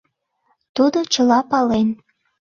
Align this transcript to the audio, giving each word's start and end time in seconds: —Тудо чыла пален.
—Тудо 0.75 0.99
чыла 1.13 1.39
пален. 1.49 1.87